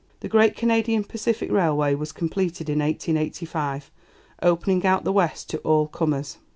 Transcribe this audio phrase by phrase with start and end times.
[0.21, 3.91] The great Canadian Pacific Railway was completed in 1885,
[4.41, 6.37] opening out the West to all comers.